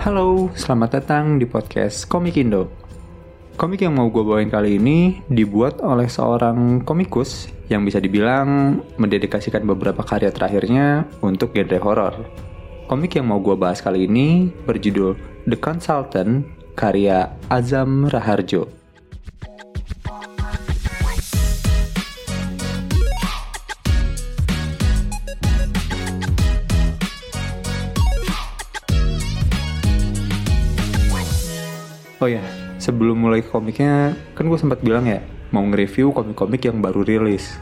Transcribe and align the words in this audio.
Halo, 0.00 0.48
selamat 0.56 0.96
datang 0.96 1.36
di 1.36 1.44
podcast 1.44 2.08
Komik 2.08 2.40
Indo. 2.40 2.72
Komik 3.60 3.84
yang 3.84 4.00
mau 4.00 4.08
gue 4.08 4.24
bawain 4.24 4.48
kali 4.48 4.80
ini 4.80 5.20
dibuat 5.28 5.84
oleh 5.84 6.08
seorang 6.08 6.80
komikus 6.88 7.52
yang 7.68 7.84
bisa 7.84 8.00
dibilang 8.00 8.80
mendedikasikan 8.96 9.60
beberapa 9.68 10.00
karya 10.00 10.32
terakhirnya 10.32 11.04
untuk 11.20 11.52
genre 11.52 11.76
horor. 11.84 12.16
Komik 12.88 13.20
yang 13.20 13.28
mau 13.28 13.44
gue 13.44 13.52
bahas 13.60 13.84
kali 13.84 14.08
ini 14.08 14.48
berjudul 14.64 15.20
The 15.44 15.60
Consultant 15.60 16.48
karya 16.80 17.36
Azam 17.52 18.08
Raharjo. 18.08 18.79
Oh 32.20 32.28
ya, 32.28 32.44
sebelum 32.76 33.16
mulai 33.16 33.40
komiknya, 33.40 34.12
kan 34.36 34.44
gue 34.44 34.60
sempat 34.60 34.84
bilang 34.84 35.08
ya, 35.08 35.24
mau 35.56 35.64
nge-review 35.64 36.12
komik-komik 36.12 36.68
yang 36.68 36.84
baru 36.84 37.00
rilis. 37.00 37.56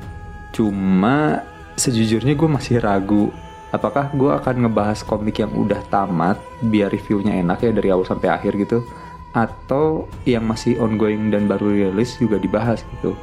Cuma, 0.50 1.46
sejujurnya 1.78 2.34
gue 2.34 2.48
masih 2.50 2.82
ragu, 2.82 3.30
apakah 3.70 4.10
gue 4.18 4.26
akan 4.34 4.66
ngebahas 4.66 5.06
komik 5.06 5.38
yang 5.38 5.54
udah 5.54 5.78
tamat, 5.94 6.42
biar 6.58 6.90
reviewnya 6.90 7.38
enak 7.38 7.62
ya 7.62 7.70
dari 7.70 7.94
awal 7.94 8.02
sampai 8.02 8.34
akhir 8.34 8.58
gitu, 8.58 8.82
atau 9.30 10.10
yang 10.26 10.42
masih 10.42 10.74
ongoing 10.82 11.30
dan 11.30 11.46
baru 11.46 11.70
rilis 11.94 12.18
juga 12.18 12.42
dibahas 12.42 12.82
gitu. 12.98 13.14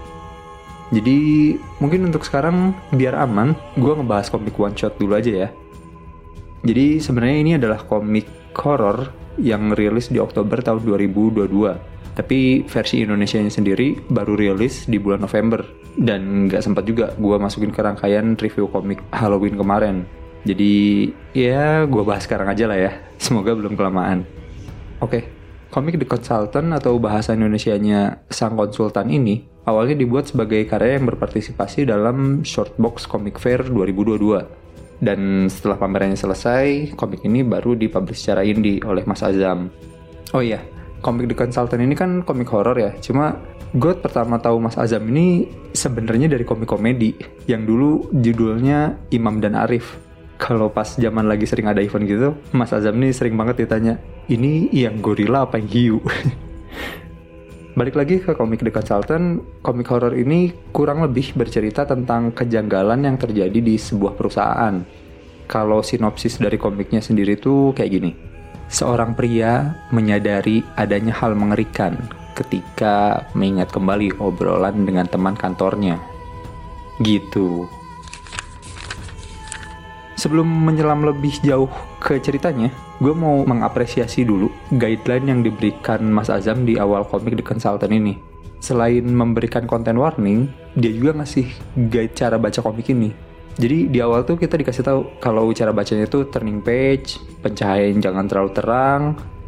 Jadi, 0.96 1.60
mungkin 1.84 2.08
untuk 2.08 2.24
sekarang, 2.24 2.72
biar 2.96 3.12
aman, 3.12 3.60
gue 3.76 3.92
ngebahas 3.92 4.32
komik 4.32 4.56
one 4.56 4.80
shot 4.80 4.96
dulu 4.96 5.20
aja 5.20 5.36
ya. 5.36 5.50
Jadi, 6.64 7.04
sebenarnya 7.04 7.38
ini 7.44 7.52
adalah 7.60 7.84
komik 7.84 8.56
horror 8.56 9.25
yang 9.40 9.76
rilis 9.76 10.12
di 10.12 10.20
Oktober 10.22 10.62
tahun 10.62 10.84
2022. 10.84 12.16
Tapi 12.16 12.64
versi 12.64 13.04
Indonesia-nya 13.04 13.52
sendiri 13.52 14.00
baru 14.08 14.40
rilis 14.40 14.88
di 14.88 14.96
bulan 14.96 15.28
November. 15.28 15.64
Dan 15.96 16.48
nggak 16.48 16.64
sempat 16.64 16.84
juga 16.88 17.12
gue 17.16 17.38
masukin 17.40 17.72
ke 17.72 17.80
rangkaian 17.84 18.36
review 18.40 18.72
komik 18.72 19.04
Halloween 19.12 19.60
kemarin. 19.60 20.08
Jadi 20.46 21.10
ya 21.36 21.84
gue 21.84 22.04
bahas 22.06 22.24
sekarang 22.24 22.48
aja 22.48 22.68
lah 22.68 22.80
ya. 22.80 22.92
Semoga 23.24 23.52
belum 23.56 23.76
kelamaan. 23.76 24.24
Oke, 25.04 25.28
komik 25.76 26.00
The 26.00 26.08
Consultant 26.08 26.72
atau 26.72 26.96
bahasa 27.02 27.36
Indonesia-nya 27.36 28.24
Sang 28.32 28.56
Konsultan 28.56 29.12
ini 29.12 29.44
awalnya 29.68 30.00
dibuat 30.00 30.32
sebagai 30.32 30.64
karya 30.70 30.96
yang 30.96 31.10
berpartisipasi 31.12 31.90
dalam 31.90 32.48
Shortbox 32.48 33.10
Comic 33.12 33.42
Fair 33.42 33.66
2022 33.68 34.65
dan 35.04 35.52
setelah 35.52 35.76
pamerannya 35.76 36.16
selesai, 36.16 36.96
komik 36.96 37.24
ini 37.28 37.44
baru 37.44 37.76
dipublish 37.76 38.24
secara 38.24 38.48
indie 38.48 38.80
oleh 38.84 39.04
Mas 39.04 39.22
Azam. 39.24 39.68
Oh 40.32 40.40
iya, 40.40 40.64
komik 41.04 41.28
The 41.30 41.36
Consultant 41.36 41.84
ini 41.84 41.94
kan 41.94 42.24
komik 42.24 42.48
horor 42.50 42.76
ya. 42.80 42.92
Cuma 43.04 43.36
gue 43.76 43.94
pertama 44.00 44.40
tahu 44.40 44.64
Mas 44.64 44.80
Azam 44.80 45.04
ini 45.12 45.52
sebenarnya 45.76 46.32
dari 46.32 46.48
komik 46.48 46.72
komedi 46.72 47.14
yang 47.46 47.68
dulu 47.68 48.08
judulnya 48.16 48.96
Imam 49.12 49.44
dan 49.44 49.60
Arif. 49.60 50.00
Kalau 50.36 50.68
pas 50.68 51.00
zaman 51.00 51.32
lagi 51.32 51.48
sering 51.48 51.72
ada 51.72 51.80
event 51.80 52.04
gitu, 52.04 52.36
Mas 52.52 52.76
Azam 52.76 53.00
ini 53.00 53.16
sering 53.16 53.40
banget 53.40 53.64
ditanya, 53.64 53.96
ini 54.28 54.68
yang 54.76 55.00
gorila 55.00 55.48
apa 55.48 55.56
yang 55.60 55.70
hiu? 55.72 55.98
Balik 57.76 58.00
lagi 58.00 58.24
ke 58.24 58.32
komik 58.40 58.64
The 58.64 58.72
Consultant, 58.72 59.60
komik 59.60 59.92
horor 59.92 60.16
ini 60.16 60.48
kurang 60.72 61.04
lebih 61.04 61.36
bercerita 61.36 61.84
tentang 61.84 62.32
kejanggalan 62.32 63.04
yang 63.04 63.20
terjadi 63.20 63.60
di 63.60 63.76
sebuah 63.76 64.16
perusahaan. 64.16 64.80
Kalau 65.44 65.84
sinopsis 65.84 66.40
dari 66.40 66.56
komiknya 66.56 67.04
sendiri 67.04 67.36
tuh 67.36 67.76
kayak 67.76 67.92
gini. 67.92 68.12
Seorang 68.72 69.12
pria 69.12 69.76
menyadari 69.92 70.64
adanya 70.80 71.20
hal 71.20 71.36
mengerikan 71.36 72.00
ketika 72.40 73.28
mengingat 73.36 73.76
kembali 73.76 74.24
obrolan 74.24 74.88
dengan 74.88 75.12
teman 75.12 75.36
kantornya. 75.36 76.00
Gitu. 77.04 77.68
Sebelum 80.26 80.50
menyelam 80.50 81.06
lebih 81.06 81.38
jauh 81.46 81.70
ke 82.02 82.18
ceritanya, 82.18 82.74
gue 82.98 83.14
mau 83.14 83.46
mengapresiasi 83.46 84.26
dulu 84.26 84.50
guideline 84.74 85.30
yang 85.30 85.46
diberikan 85.46 86.02
Mas 86.02 86.34
Azam 86.34 86.66
di 86.66 86.82
awal 86.82 87.06
komik 87.06 87.38
The 87.38 87.46
Consultant 87.46 87.94
ini. 87.94 88.18
Selain 88.58 89.06
memberikan 89.06 89.70
konten 89.70 90.02
warning, 90.02 90.50
dia 90.74 90.90
juga 90.90 91.22
ngasih 91.22 91.46
guide 91.94 92.18
cara 92.18 92.42
baca 92.42 92.58
komik 92.58 92.90
ini. 92.90 93.14
Jadi 93.62 93.86
di 93.94 94.02
awal 94.02 94.26
tuh 94.26 94.42
kita 94.42 94.58
dikasih 94.58 94.82
tahu 94.82 95.22
kalau 95.22 95.54
cara 95.54 95.70
bacanya 95.70 96.10
itu 96.10 96.26
turning 96.34 96.66
page, 96.66 97.22
pencahayaan 97.46 98.02
jangan 98.02 98.26
terlalu 98.26 98.50
terang, 98.58 99.02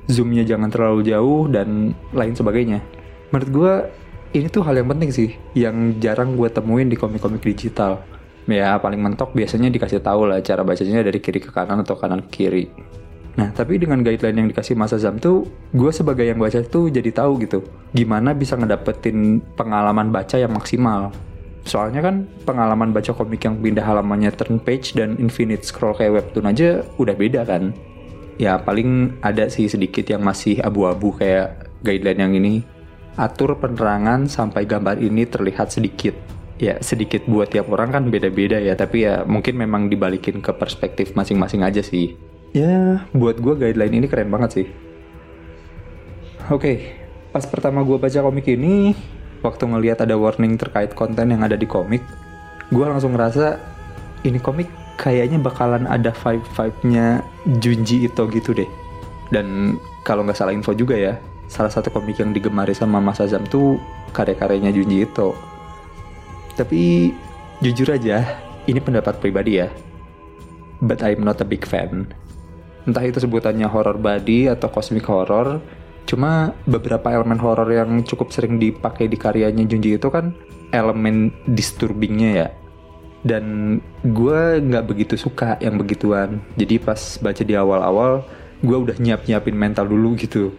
zoomnya 0.05 0.45
jangan 0.45 0.69
terlalu 0.69 1.09
jauh 1.09 1.49
dan 1.49 1.97
lain 2.13 2.37
sebagainya. 2.37 2.85
Menurut 3.33 3.49
gue 3.49 3.73
ini 4.37 4.45
tuh 4.53 4.61
hal 4.61 4.77
yang 4.77 4.93
penting 4.93 5.09
sih, 5.09 5.33
yang 5.57 5.97
jarang 5.97 6.37
gue 6.37 6.53
temuin 6.53 6.85
di 6.85 6.93
komik-komik 6.93 7.41
digital. 7.41 8.16
Ya 8.47 8.79
paling 8.79 9.03
mentok 9.03 9.35
biasanya 9.35 9.67
dikasih 9.67 9.99
tahu 9.99 10.31
lah 10.31 10.39
cara 10.39 10.63
bacanya 10.63 11.03
dari 11.03 11.19
kiri 11.19 11.43
ke 11.43 11.51
kanan 11.51 11.83
atau 11.83 11.99
kanan 11.99 12.23
ke 12.25 12.29
kiri. 12.31 12.65
Nah, 13.37 13.53
tapi 13.53 13.77
dengan 13.77 14.01
guideline 14.01 14.41
yang 14.41 14.49
dikasih 14.49 14.73
Mas 14.73 14.97
Azam 14.97 15.21
tuh, 15.21 15.45
gue 15.69 15.91
sebagai 15.93 16.25
yang 16.25 16.41
baca 16.41 16.57
tuh 16.65 16.89
jadi 16.89 17.13
tahu 17.13 17.37
gitu, 17.45 17.61
gimana 17.93 18.33
bisa 18.33 18.57
ngedapetin 18.57 19.45
pengalaman 19.53 20.09
baca 20.09 20.41
yang 20.41 20.49
maksimal. 20.57 21.13
Soalnya 21.61 22.01
kan 22.01 22.25
pengalaman 22.47 22.95
baca 22.95 23.13
komik 23.13 23.45
yang 23.45 23.61
pindah 23.61 23.85
halamannya 23.85 24.33
turn 24.33 24.57
page 24.57 24.97
dan 24.97 25.19
infinite 25.21 25.61
scroll 25.61 25.93
kayak 25.93 26.17
webtoon 26.17 26.49
aja 26.49 26.81
udah 26.97 27.13
beda 27.13 27.45
kan. 27.45 27.77
Ya 28.41 28.57
paling 28.57 29.21
ada 29.21 29.45
sih 29.53 29.69
sedikit 29.69 30.09
yang 30.09 30.25
masih 30.25 30.57
abu-abu 30.63 31.13
kayak 31.13 31.69
guideline 31.85 32.21
yang 32.23 32.33
ini. 32.33 32.55
Atur 33.21 33.53
penerangan 33.59 34.25
sampai 34.25 34.65
gambar 34.65 34.97
ini 34.97 35.29
terlihat 35.29 35.69
sedikit. 35.69 36.36
Ya 36.57 36.81
sedikit 36.81 37.25
buat 37.29 37.53
tiap 37.53 37.69
orang 37.69 37.93
kan 37.93 38.03
beda-beda 38.09 38.57
ya, 38.57 38.73
tapi 38.73 39.05
ya 39.05 39.21
mungkin 39.29 39.61
memang 39.61 39.93
dibalikin 39.93 40.41
ke 40.41 40.51
perspektif 40.57 41.13
masing-masing 41.13 41.61
aja 41.61 41.85
sih. 41.85 42.17
Ya 42.55 43.05
buat 43.13 43.37
gue 43.37 43.53
guideline 43.53 44.01
ini 44.01 44.07
keren 44.09 44.33
banget 44.33 44.63
sih. 44.63 44.67
Oke 46.47 46.61
okay, 46.61 46.77
pas 47.29 47.43
pertama 47.45 47.83
gue 47.83 47.99
baca 47.99 48.19
komik 48.23 48.47
ini 48.47 48.95
waktu 49.43 49.67
ngelihat 49.67 50.01
ada 50.01 50.15
warning 50.17 50.57
terkait 50.57 50.95
konten 50.95 51.29
yang 51.29 51.43
ada 51.43 51.59
di 51.59 51.67
komik 51.67 52.01
gue 52.71 52.83
langsung 52.83 53.15
ngerasa 53.15 53.59
ini 54.27 54.39
komik 54.43 54.67
kayaknya 54.99 55.39
bakalan 55.39 55.87
ada 55.87 56.11
vibe-vibe-nya 56.11 57.21
Junji 57.63 58.09
itu 58.09 58.23
gitu 58.33 58.51
deh. 58.51 58.67
Dan 59.31 59.77
kalau 60.03 60.23
nggak 60.23 60.35
salah 60.39 60.55
info 60.55 60.73
juga 60.75 60.97
ya 60.97 61.15
salah 61.47 61.71
satu 61.71 61.91
komik 61.91 62.19
yang 62.19 62.35
digemari 62.35 62.75
sama 62.75 62.99
Mas 62.99 63.23
Azam 63.23 63.47
tuh 63.47 63.79
karya-karyanya 64.11 64.75
Junji 64.75 65.07
itu 65.07 65.31
tapi 66.57 67.13
jujur 67.61 67.93
aja 67.93 68.25
ini 68.65 68.81
pendapat 68.81 69.21
pribadi 69.21 69.61
ya. 69.61 69.69
But 70.81 71.05
I'm 71.05 71.23
not 71.25 71.41
a 71.41 71.47
big 71.47 71.65
fan. 71.65 72.09
Entah 72.89 73.03
itu 73.05 73.21
sebutannya 73.21 73.65
horror 73.69 73.97
body 73.97 74.49
atau 74.49 74.69
cosmic 74.69 75.05
horror 75.05 75.61
cuma 76.07 76.55
beberapa 76.63 77.11
elemen 77.11 77.35
horror 77.35 77.67
yang 77.67 77.99
cukup 78.07 78.31
sering 78.31 78.57
dipakai 78.57 79.11
di 79.11 79.19
karyanya 79.19 79.67
Junji 79.67 79.99
itu 79.99 80.07
kan 80.07 80.31
elemen 80.71 81.35
disturbingnya 81.51 82.29
ya. 82.31 82.47
Dan 83.27 83.77
gue 84.07 84.63
nggak 84.63 84.87
begitu 84.87 85.19
suka 85.19 85.59
yang 85.59 85.75
begituan. 85.75 86.39
Jadi 86.55 86.79
pas 86.79 87.19
baca 87.19 87.43
di 87.43 87.53
awal-awal 87.59 88.23
gue 88.63 88.77
udah 88.77 88.95
nyiap-nyiapin 88.95 89.57
mental 89.57 89.89
dulu 89.89 90.15
gitu. 90.15 90.55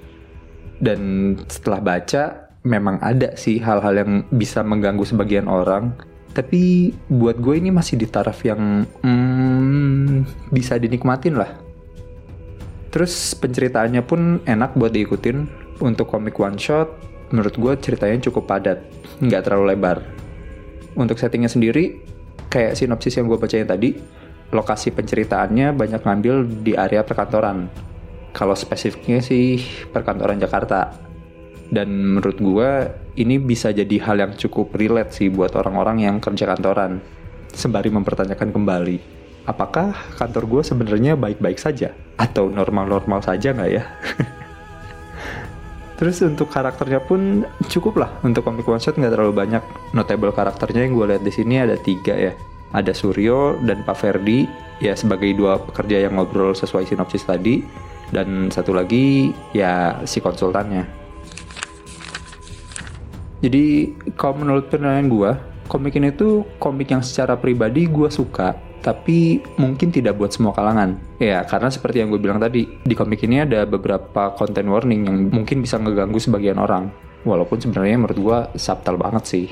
Dan 0.79 1.33
setelah 1.49 1.81
baca 1.81 2.48
memang 2.67 2.99
ada 3.03 3.35
sih 3.39 3.63
hal-hal 3.63 3.95
yang 3.95 4.13
bisa 4.33 4.65
mengganggu 4.67 5.05
sebagian 5.07 5.47
orang 5.47 5.95
tapi 6.33 6.93
buat 7.11 7.41
gue 7.41 7.59
ini 7.59 7.71
masih 7.75 7.99
di 7.99 8.07
taraf 8.07 8.43
yang 8.47 8.87
hmm, 9.03 10.51
bisa 10.53 10.79
dinikmatin 10.79 11.39
lah 11.39 11.69
Terus 12.89 13.37
penceritaannya 13.37 14.03
pun 14.05 14.41
enak 14.49 14.77
buat 14.77 14.93
diikutin. 14.93 15.69
Untuk 15.79 16.11
komik 16.11 16.35
one 16.43 16.59
shot, 16.59 16.91
menurut 17.31 17.55
gue 17.55 17.73
ceritanya 17.79 18.19
cukup 18.19 18.51
padat, 18.51 18.83
nggak 19.23 19.47
terlalu 19.47 19.79
lebar. 19.79 20.03
Untuk 20.99 21.23
settingnya 21.23 21.47
sendiri, 21.47 22.03
kayak 22.51 22.75
sinopsis 22.75 23.15
yang 23.15 23.31
gue 23.31 23.39
bacain 23.39 23.63
tadi, 23.63 23.95
lokasi 24.51 24.91
penceritaannya 24.91 25.71
banyak 25.79 26.03
ngambil 26.03 26.35
di 26.67 26.75
area 26.75 27.07
perkantoran. 27.07 27.71
Kalau 28.35 28.59
spesifiknya 28.59 29.23
sih 29.23 29.63
perkantoran 29.95 30.43
Jakarta. 30.43 31.08
Dan 31.69 32.17
menurut 32.17 32.39
gue 32.41 32.71
ini 33.21 33.37
bisa 33.37 33.75
jadi 33.75 34.01
hal 34.01 34.17
yang 34.17 34.33
cukup 34.41 34.73
relate 34.73 35.13
sih 35.13 35.29
buat 35.29 35.53
orang-orang 35.53 36.09
yang 36.09 36.17
kerja 36.17 36.49
kantoran. 36.49 37.05
Sembari 37.53 37.93
mempertanyakan 37.93 38.53
kembali, 38.53 38.97
apakah 39.49 39.93
kantor 40.17 40.45
gue 40.49 40.63
sebenarnya 40.65 41.17
baik-baik 41.17 41.61
saja 41.61 41.93
atau 42.17 42.49
normal-normal 42.49 43.21
saja 43.25 43.53
nggak 43.53 43.71
ya? 43.73 43.85
Terus 45.99 46.23
untuk 46.23 46.47
karakternya 46.55 47.03
pun 47.03 47.43
cukup 47.67 47.99
lah 47.99 48.11
untuk 48.23 48.47
komik 48.47 48.71
one 48.71 48.79
shot 48.79 48.95
nggak 48.95 49.19
terlalu 49.19 49.35
banyak. 49.35 49.63
Notable 49.93 50.31
karakternya 50.31 50.87
yang 50.87 50.95
gue 50.95 51.07
lihat 51.11 51.27
di 51.27 51.33
sini 51.35 51.59
ada 51.59 51.75
tiga 51.75 52.15
ya. 52.15 52.33
Ada 52.71 52.95
Suryo 52.95 53.59
dan 53.67 53.83
Pak 53.83 53.97
Ferdi 53.99 54.47
ya 54.79 54.95
sebagai 54.95 55.35
dua 55.35 55.59
pekerja 55.59 56.07
yang 56.07 56.15
ngobrol 56.17 56.55
sesuai 56.55 56.87
sinopsis 56.87 57.27
tadi. 57.27 57.87
dan 58.09 58.49
satu 58.49 58.73
lagi 58.73 59.37
ya 59.53 60.01
si 60.09 60.25
konsultannya. 60.25 60.98
Jadi 63.39 63.95
kalau 64.19 64.43
menurut 64.43 64.67
penilaian 64.67 65.07
gue, 65.07 65.31
komik 65.71 65.95
ini 65.95 66.11
tuh 66.11 66.43
komik 66.59 66.91
yang 66.91 67.07
secara 67.07 67.39
pribadi 67.39 67.87
gue 67.87 68.11
suka, 68.11 68.59
tapi 68.83 69.39
mungkin 69.61 69.95
tidak 69.95 70.19
buat 70.19 70.35
semua 70.35 70.51
kalangan. 70.51 70.99
Ya, 71.23 71.47
karena 71.47 71.71
seperti 71.71 72.03
yang 72.03 72.11
gue 72.11 72.19
bilang 72.19 72.43
tadi, 72.43 72.67
di 72.67 72.95
komik 72.99 73.23
ini 73.23 73.47
ada 73.47 73.63
beberapa 73.63 74.35
konten 74.35 74.67
warning 74.67 75.07
yang 75.07 75.17
mungkin 75.31 75.63
bisa 75.63 75.79
ngeganggu 75.79 76.19
sebagian 76.19 76.59
orang. 76.59 76.91
Walaupun 77.23 77.63
sebenarnya 77.63 77.99
menurut 77.99 78.19
gue 78.19 78.39
subtle 78.59 78.99
banget 78.99 79.25
sih. 79.27 79.47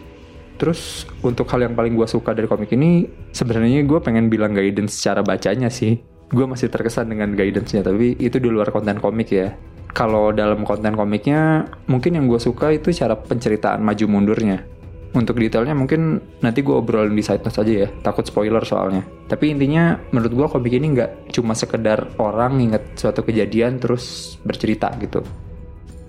Terus 0.57 1.05
untuk 1.21 1.47
hal 1.53 1.69
yang 1.69 1.77
paling 1.77 1.95
gue 1.95 2.09
suka 2.09 2.33
dari 2.33 2.49
komik 2.49 2.73
ini, 2.75 3.07
sebenarnya 3.31 3.85
gue 3.85 3.99
pengen 4.03 4.27
bilang 4.33 4.57
guidance 4.57 4.99
secara 4.99 5.21
bacanya 5.21 5.69
sih. 5.69 6.01
Gue 6.27 6.43
masih 6.43 6.67
terkesan 6.73 7.07
dengan 7.07 7.39
guidance-nya, 7.39 7.87
tapi 7.87 8.19
itu 8.19 8.43
di 8.43 8.51
luar 8.51 8.75
konten 8.75 8.99
komik 8.99 9.31
ya 9.31 9.55
kalau 9.97 10.29
dalam 10.29 10.61
konten 10.69 10.93
komiknya 10.93 11.65
mungkin 11.89 12.21
yang 12.21 12.29
gue 12.29 12.37
suka 12.37 12.77
itu 12.77 12.93
cara 12.93 13.17
penceritaan 13.17 13.81
maju 13.81 14.05
mundurnya. 14.05 14.61
Untuk 15.17 15.41
detailnya 15.41 15.73
mungkin 15.73 16.21
nanti 16.45 16.61
gue 16.61 16.77
obrolin 16.77 17.17
di 17.17 17.25
side 17.25 17.41
notes 17.41 17.57
aja 17.57 17.73
ya 17.73 17.89
takut 18.05 18.29
spoiler 18.29 18.61
soalnya. 18.61 19.01
Tapi 19.25 19.57
intinya 19.57 19.97
menurut 20.13 20.33
gue 20.37 20.47
komik 20.53 20.77
ini 20.77 20.93
nggak 20.93 21.33
cuma 21.33 21.57
sekedar 21.57 22.13
orang 22.21 22.61
inget 22.61 22.85
suatu 23.01 23.25
kejadian 23.25 23.81
terus 23.81 24.37
bercerita 24.45 24.93
gitu. 25.01 25.25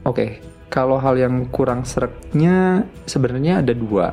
Oke 0.04 0.12
okay, 0.12 0.30
kalau 0.68 1.00
hal 1.00 1.16
yang 1.16 1.48
kurang 1.48 1.88
sereknya 1.88 2.84
sebenarnya 3.08 3.64
ada 3.64 3.72
dua. 3.72 4.12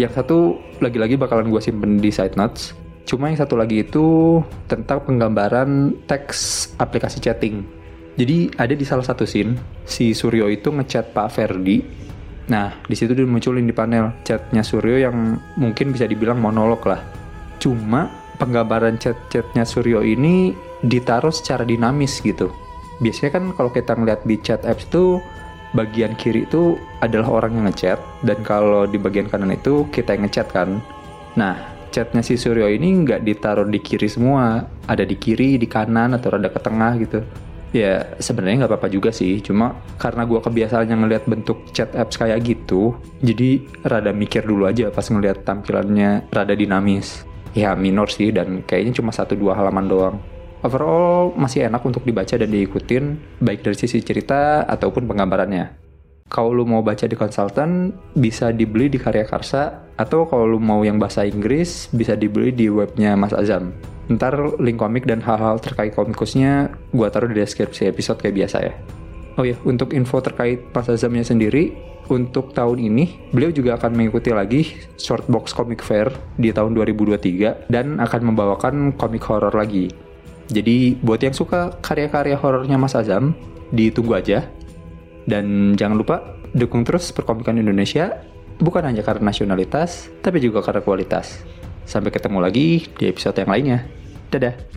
Yang 0.00 0.24
satu 0.24 0.56
lagi-lagi 0.80 1.20
bakalan 1.20 1.52
gue 1.52 1.60
simpen 1.60 2.00
di 2.00 2.08
side 2.08 2.40
notes. 2.40 2.72
Cuma 3.04 3.28
yang 3.28 3.36
satu 3.36 3.60
lagi 3.60 3.84
itu 3.84 4.40
tentang 4.72 5.04
penggambaran 5.04 6.00
teks 6.08 6.72
aplikasi 6.80 7.20
chatting 7.20 7.81
jadi 8.12 8.52
ada 8.60 8.74
di 8.76 8.84
salah 8.84 9.04
satu 9.04 9.24
scene 9.24 9.56
si 9.88 10.12
Suryo 10.12 10.52
itu 10.52 10.68
ngechat 10.68 11.16
Pak 11.16 11.28
Ferdi. 11.32 11.80
Nah 12.52 12.76
di 12.84 12.92
situ 12.92 13.16
dia 13.16 13.24
munculin 13.24 13.64
di 13.64 13.72
panel 13.72 14.12
chatnya 14.26 14.60
Suryo 14.60 15.00
yang 15.00 15.40
mungkin 15.56 15.96
bisa 15.96 16.04
dibilang 16.04 16.36
monolog 16.36 16.84
lah. 16.84 17.00
Cuma 17.56 18.12
penggambaran 18.36 19.00
chat-chatnya 19.00 19.64
Suryo 19.64 20.04
ini 20.04 20.52
ditaruh 20.84 21.32
secara 21.32 21.64
dinamis 21.64 22.20
gitu. 22.20 22.52
Biasanya 23.00 23.30
kan 23.32 23.44
kalau 23.56 23.70
kita 23.72 23.96
ngeliat 23.96 24.20
di 24.28 24.36
chat 24.44 24.60
apps 24.68 24.84
itu 24.90 25.22
bagian 25.72 26.12
kiri 26.12 26.44
itu 26.44 26.76
adalah 27.00 27.40
orang 27.42 27.56
yang 27.56 27.64
ngechat 27.72 27.98
dan 28.28 28.38
kalau 28.44 28.84
di 28.84 29.00
bagian 29.00 29.26
kanan 29.32 29.56
itu 29.56 29.88
kita 29.88 30.12
yang 30.12 30.28
ngechat 30.28 30.52
kan. 30.52 30.84
Nah, 31.32 31.56
chatnya 31.88 32.20
si 32.20 32.36
Suryo 32.36 32.68
ini 32.68 32.92
nggak 33.08 33.24
ditaruh 33.24 33.64
di 33.64 33.80
kiri 33.80 34.04
semua, 34.04 34.68
ada 34.84 35.00
di 35.00 35.16
kiri, 35.16 35.56
di 35.56 35.64
kanan 35.64 36.12
atau 36.12 36.36
ada 36.36 36.52
ke 36.52 36.60
tengah 36.60 36.92
gitu. 37.00 37.24
Ya 37.72 38.04
sebenarnya 38.20 38.64
nggak 38.64 38.72
apa-apa 38.76 38.92
juga 38.92 39.08
sih, 39.08 39.40
cuma 39.40 39.80
karena 39.96 40.28
gue 40.28 40.36
kebiasaan 40.44 40.92
yang 40.92 41.08
ngeliat 41.08 41.24
bentuk 41.24 41.72
chat 41.72 41.88
apps 41.96 42.20
kayak 42.20 42.44
gitu, 42.44 42.92
jadi 43.24 43.64
rada 43.80 44.12
mikir 44.12 44.44
dulu 44.44 44.68
aja 44.68 44.92
pas 44.92 45.08
ngeliat 45.08 45.40
tampilannya 45.48 46.28
rada 46.28 46.52
dinamis. 46.52 47.24
Ya 47.56 47.72
minor 47.72 48.12
sih 48.12 48.28
dan 48.28 48.60
kayaknya 48.68 49.00
cuma 49.00 49.08
satu 49.08 49.32
dua 49.36 49.56
halaman 49.56 49.88
doang. 49.88 50.16
Overall 50.62 51.32
masih 51.34 51.66
enak 51.66 51.80
untuk 51.82 52.04
dibaca 52.04 52.36
dan 52.36 52.52
diikutin, 52.52 53.18
baik 53.40 53.64
dari 53.64 53.76
sisi 53.76 54.04
cerita 54.04 54.68
ataupun 54.68 55.08
penggambarannya. 55.08 55.80
Kalau 56.32 56.54
lu 56.54 56.64
mau 56.64 56.80
baca 56.80 57.04
di 57.04 57.12
konsultan, 57.12 57.92
bisa 58.16 58.56
dibeli 58.56 58.88
di 58.88 58.96
Karya 58.96 59.28
Karsa, 59.28 59.84
atau 60.00 60.24
kalau 60.24 60.48
lu 60.48 60.56
mau 60.56 60.80
yang 60.80 60.96
bahasa 60.96 61.28
Inggris, 61.28 61.92
bisa 61.92 62.16
dibeli 62.16 62.54
di 62.56 62.72
webnya 62.72 63.12
Mas 63.20 63.36
Azam. 63.36 63.76
Ntar 64.10 64.58
link 64.58 64.78
komik 64.80 65.06
dan 65.06 65.22
hal-hal 65.22 65.62
terkait 65.62 65.94
komikusnya 65.94 66.74
gue 66.90 67.08
taruh 67.12 67.30
di 67.30 67.38
deskripsi 67.38 67.86
episode 67.86 68.18
kayak 68.18 68.34
biasa 68.34 68.56
ya. 68.62 68.74
Oh 69.38 69.46
ya, 69.46 69.56
untuk 69.64 69.96
info 69.96 70.20
terkait 70.20 70.68
Mas 70.74 70.90
Azamnya 70.92 71.24
sendiri, 71.24 71.72
untuk 72.12 72.52
tahun 72.52 72.82
ini 72.82 73.32
beliau 73.32 73.48
juga 73.48 73.80
akan 73.80 73.96
mengikuti 73.96 74.28
lagi 74.28 74.68
Shortbox 75.00 75.56
Comic 75.56 75.80
Fair 75.80 76.12
di 76.36 76.52
tahun 76.52 76.76
2023 76.76 77.72
dan 77.72 77.96
akan 77.96 78.20
membawakan 78.28 78.74
komik 78.98 79.24
horor 79.24 79.54
lagi. 79.54 79.88
Jadi 80.52 81.00
buat 81.00 81.22
yang 81.24 81.32
suka 81.32 81.80
karya-karya 81.80 82.36
horornya 82.36 82.76
Mas 82.76 82.92
Azam, 82.92 83.32
ditunggu 83.72 84.12
aja. 84.18 84.44
Dan 85.24 85.78
jangan 85.78 85.96
lupa 85.96 86.16
dukung 86.52 86.84
terus 86.84 87.08
perkomikan 87.14 87.56
Indonesia, 87.56 88.20
bukan 88.60 88.84
hanya 88.84 89.00
karena 89.00 89.32
nasionalitas, 89.32 90.12
tapi 90.20 90.42
juga 90.42 90.60
karena 90.60 90.84
kualitas. 90.84 91.40
Sampai 91.84 92.14
ketemu 92.14 92.38
lagi 92.40 92.86
di 92.96 93.04
episode 93.10 93.36
yang 93.38 93.50
lainnya. 93.50 93.78
Dadah. 94.32 94.72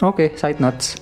Oke, 0.00 0.32
okay, 0.32 0.38
side 0.40 0.64
notes. 0.64 0.96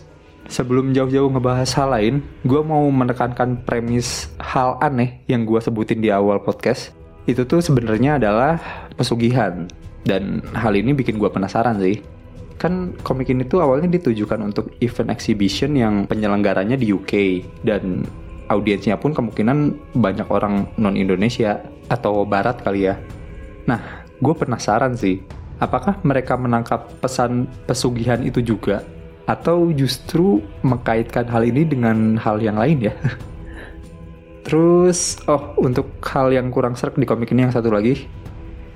Sebelum 0.51 0.91
jauh-jauh 0.91 1.31
ngebahas 1.31 1.71
hal 1.79 1.89
lain, 1.95 2.15
gue 2.43 2.59
mau 2.67 2.83
menekankan 2.91 3.63
premis 3.63 4.27
hal 4.43 4.75
aneh 4.83 5.23
yang 5.31 5.47
gue 5.47 5.61
sebutin 5.63 6.03
di 6.03 6.11
awal 6.11 6.43
podcast. 6.43 6.91
Itu 7.23 7.47
tuh 7.47 7.63
sebenarnya 7.63 8.19
adalah 8.19 8.59
pesugihan. 8.99 9.71
Dan 10.09 10.41
hal 10.57 10.73
ini 10.73 10.97
bikin 10.97 11.21
gue 11.21 11.29
penasaran 11.29 11.77
sih. 11.77 12.01
Kan 12.57 12.97
komik 13.05 13.29
ini 13.29 13.45
tuh 13.45 13.61
awalnya 13.61 13.93
ditujukan 13.93 14.41
untuk 14.41 14.73
event 14.81 15.13
exhibition 15.13 15.77
yang 15.77 16.09
penyelenggaranya 16.09 16.81
di 16.81 16.91
UK 16.91 17.45
dan 17.63 18.09
audiensnya 18.49 18.97
pun 18.97 19.13
kemungkinan 19.13 19.77
banyak 19.95 20.27
orang 20.33 20.67
non 20.81 20.97
Indonesia 20.97 21.61
atau 21.93 22.25
Barat 22.25 22.65
kali 22.65 22.89
ya. 22.89 22.97
Nah, 23.69 24.09
gue 24.19 24.35
penasaran 24.35 24.97
sih, 24.97 25.21
apakah 25.61 26.01
mereka 26.03 26.35
menangkap 26.35 26.89
pesan 27.05 27.47
pesugihan 27.69 28.25
itu 28.25 28.41
juga 28.41 28.81
atau 29.29 29.69
justru 29.77 30.41
mengkaitkan 30.65 31.29
hal 31.29 31.45
ini 31.45 31.69
dengan 31.69 32.17
hal 32.17 32.41
yang 32.41 32.57
lain 32.57 32.89
ya? 32.89 32.95
Terus, 34.49 35.21
oh 35.29 35.53
untuk 35.61 36.01
hal 36.01 36.33
yang 36.33 36.49
kurang 36.49 36.73
serak 36.73 36.97
di 36.97 37.05
komik 37.05 37.29
ini 37.37 37.45
yang 37.45 37.53
satu 37.53 37.69
lagi 37.69 38.09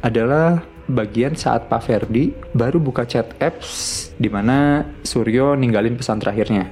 adalah 0.05 0.61
bagian 0.91 1.39
saat 1.39 1.71
Pak 1.71 1.87
Ferdi 1.87 2.35
baru 2.57 2.83
buka 2.83 3.07
chat 3.07 3.31
apps 3.39 4.11
di 4.19 4.27
mana 4.27 4.83
Suryo 5.07 5.55
ninggalin 5.55 5.95
pesan 5.95 6.19
terakhirnya. 6.19 6.67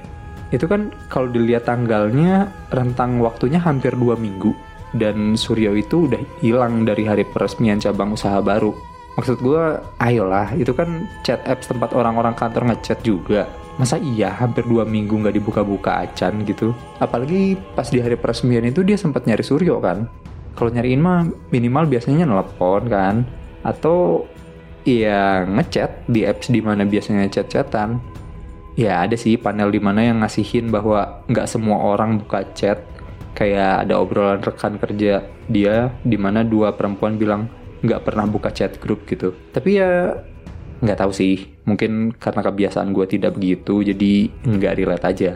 Itu 0.51 0.67
kan 0.67 0.91
kalau 1.07 1.31
dilihat 1.31 1.63
tanggalnya 1.63 2.51
rentang 2.75 3.23
waktunya 3.23 3.59
hampir 3.61 3.95
dua 3.95 4.19
minggu 4.19 4.51
dan 4.95 5.39
Suryo 5.39 5.75
itu 5.79 6.11
udah 6.11 6.19
hilang 6.43 6.83
dari 6.83 7.07
hari 7.07 7.23
peresmian 7.23 7.79
cabang 7.79 8.11
usaha 8.11 8.43
baru. 8.43 8.75
Maksud 9.19 9.43
gue, 9.43 9.63
ayolah, 9.99 10.55
itu 10.55 10.71
kan 10.71 11.07
chat 11.27 11.43
apps 11.43 11.67
tempat 11.67 11.91
orang-orang 11.91 12.31
kantor 12.31 12.71
ngechat 12.71 13.03
juga. 13.03 13.47
Masa 13.75 13.99
iya 13.99 14.31
hampir 14.31 14.63
dua 14.67 14.87
minggu 14.87 15.19
nggak 15.19 15.35
dibuka-buka 15.35 16.07
acan 16.07 16.43
gitu? 16.47 16.71
Apalagi 16.99 17.59
pas 17.75 17.87
di 17.87 17.99
hari 17.99 18.15
peresmian 18.15 18.67
itu 18.67 18.83
dia 18.83 18.95
sempat 18.95 19.27
nyari 19.27 19.43
Suryo 19.43 19.79
kan? 19.83 20.07
Kalau 20.55 20.71
nyariin 20.71 20.99
mah 20.99 21.27
minimal 21.51 21.87
biasanya 21.87 22.27
nelpon 22.27 22.87
kan? 22.91 23.23
Atau 23.61 24.25
ya 24.87 25.45
ngechat 25.45 26.09
di 26.09 26.25
apps 26.25 26.49
di 26.49 26.59
mana 26.61 26.85
biasanya 26.85 27.29
chat-chatan. 27.29 28.01
Ya 28.79 29.03
ada 29.03 29.19
sih 29.19 29.35
panel 29.35 29.69
di 29.69 29.83
mana 29.83 30.01
yang 30.01 30.23
ngasihin 30.23 30.71
bahwa 30.71 31.21
nggak 31.27 31.47
semua 31.49 31.77
orang 31.81 32.21
buka 32.23 32.47
chat. 32.55 32.81
Kayak 33.31 33.87
ada 33.87 33.99
obrolan 33.99 34.43
rekan 34.43 34.75
kerja 34.75 35.23
dia 35.47 35.91
di 36.03 36.17
mana 36.19 36.43
dua 36.43 36.75
perempuan 36.75 37.15
bilang 37.15 37.47
nggak 37.81 38.03
pernah 38.03 38.27
buka 38.27 38.51
chat 38.51 38.77
grup 38.79 39.07
gitu. 39.07 39.35
Tapi 39.51 39.69
ya 39.77 40.15
nggak 40.81 40.97
tahu 40.97 41.11
sih. 41.13 41.51
Mungkin 41.67 42.15
karena 42.17 42.41
kebiasaan 42.41 42.91
gue 42.91 43.05
tidak 43.05 43.37
begitu 43.37 43.85
jadi 43.85 44.13
nggak 44.45 44.75
relate 44.81 45.05
aja. 45.07 45.33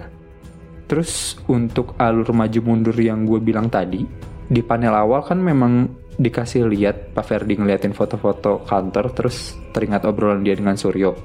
Terus 0.85 1.39
untuk 1.49 1.97
alur 1.97 2.29
maju 2.29 2.59
mundur 2.61 2.97
yang 2.97 3.25
gue 3.25 3.41
bilang 3.41 3.69
tadi 3.73 4.05
di 4.45 4.61
panel 4.61 4.93
awal 4.93 5.25
kan 5.25 5.41
memang 5.41 5.89
dikasih 6.15 6.67
lihat 6.71 7.11
Pak 7.11 7.25
Ferdi 7.27 7.59
ngeliatin 7.59 7.91
foto-foto 7.91 8.63
kantor 8.63 9.11
terus 9.11 9.55
teringat 9.75 10.07
obrolan 10.07 10.43
dia 10.43 10.55
dengan 10.55 10.79
Suryo. 10.79 11.15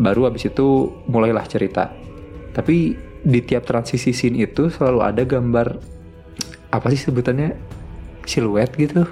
Baru 0.00 0.24
abis 0.24 0.48
itu 0.48 0.88
mulailah 1.10 1.44
cerita. 1.44 1.92
Tapi 2.54 2.96
di 3.22 3.40
tiap 3.44 3.68
transisi 3.68 4.14
scene 4.14 4.40
itu 4.40 4.72
selalu 4.72 5.00
ada 5.04 5.22
gambar 5.26 5.68
apa 6.72 6.86
sih 6.92 7.00
sebutannya 7.00 7.56
siluet 8.24 8.72
gitu. 8.78 9.04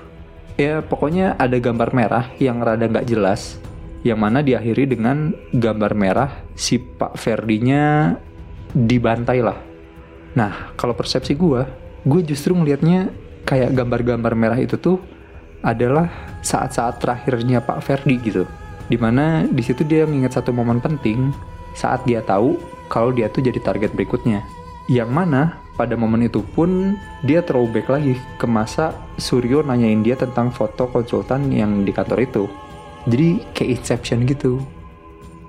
Ya 0.57 0.81
pokoknya 0.81 1.37
ada 1.37 1.61
gambar 1.61 1.93
merah 1.93 2.27
yang 2.41 2.65
rada 2.65 2.89
nggak 2.89 3.09
jelas 3.13 3.61
yang 4.07 4.23
mana 4.23 4.41
diakhiri 4.41 4.89
dengan 4.89 5.35
gambar 5.53 5.93
merah 5.99 6.31
si 6.55 6.79
Pak 6.81 7.19
Ferdinya 7.19 8.15
dibantai 8.73 9.41
lah. 9.45 9.59
Nah 10.39 10.73
kalau 10.79 10.97
persepsi 10.97 11.37
gue, 11.37 11.61
gue 12.07 12.21
justru 12.25 12.55
ngelihatnya 12.55 13.11
kayak 13.45 13.75
gambar-gambar 13.75 14.33
merah 14.39 14.59
itu 14.63 14.79
tuh 14.79 15.16
adalah 15.67 16.07
saat-saat 16.47 17.03
terakhirnya 17.03 17.59
Pak 17.59 17.83
Ferdi 17.83 18.23
gitu. 18.23 18.47
Di 18.87 18.95
mana 18.95 19.43
di 19.43 19.63
situ 19.67 19.83
dia 19.83 20.07
mengingat 20.07 20.39
satu 20.39 20.55
momen 20.55 20.79
penting 20.79 21.35
saat 21.75 22.07
dia 22.07 22.23
tahu 22.23 22.55
kalau 22.87 23.11
dia 23.11 23.27
tuh 23.27 23.43
jadi 23.43 23.59
target 23.59 23.91
berikutnya. 23.99 24.47
Yang 24.87 25.11
mana 25.11 25.59
pada 25.75 25.99
momen 25.99 26.31
itu 26.31 26.47
pun 26.55 26.95
dia 27.27 27.43
throwback 27.43 27.91
lagi 27.91 28.15
ke 28.39 28.47
masa 28.47 28.95
Suryo 29.19 29.67
nanyain 29.67 30.07
dia 30.07 30.15
tentang 30.15 30.55
foto 30.55 30.87
konsultan 30.87 31.51
yang 31.51 31.83
di 31.83 31.91
kantor 31.91 32.23
itu. 32.23 32.45
Jadi 33.11 33.43
kayak 33.51 33.83
Inception 33.83 34.23
gitu. 34.23 34.63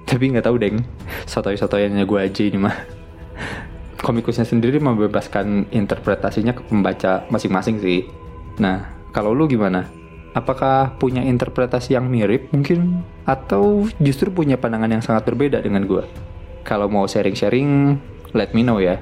Tapi 0.07 0.33
nggak 0.33 0.47
tahu 0.47 0.57
deng, 0.57 0.81
sotoy-sotoyannya 1.27 2.07
gue 2.07 2.19
aja 2.19 2.41
ini 2.41 2.57
mah. 2.57 2.75
Komikusnya 4.05 4.47
sendiri 4.47 4.79
membebaskan 4.79 5.67
interpretasinya 5.69 6.55
ke 6.55 6.63
pembaca 6.63 7.27
masing-masing 7.27 7.77
sih. 7.83 8.07
Nah, 8.57 8.87
kalau 9.11 9.35
lu 9.35 9.51
gimana? 9.51 9.96
Apakah 10.37 10.93
punya 11.01 11.25
interpretasi 11.25 11.97
yang 11.97 12.05
mirip 12.13 12.53
mungkin? 12.53 13.01
Atau 13.25 13.89
justru 13.97 14.29
punya 14.29 14.53
pandangan 14.53 14.93
yang 14.93 15.01
sangat 15.01 15.25
berbeda 15.25 15.65
dengan 15.65 15.89
gue? 15.89 16.05
Kalau 16.61 16.85
mau 16.85 17.09
sharing-sharing, 17.09 17.97
let 18.37 18.53
me 18.53 18.61
know 18.61 18.77
ya. 18.77 19.01